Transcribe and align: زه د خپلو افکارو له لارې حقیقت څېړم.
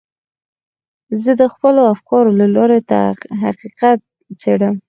زه 1.23 1.31
د 1.41 1.43
خپلو 1.53 1.81
افکارو 1.93 2.31
له 2.39 2.47
لارې 2.55 2.79
حقیقت 3.43 3.99
څېړم. 4.39 4.75